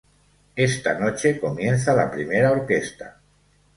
Esta 0.55 0.95
noche 0.97 1.39
comienza 1.39 1.93
la 1.93 2.09
primera 2.09 2.51
orquesta. 2.51 3.19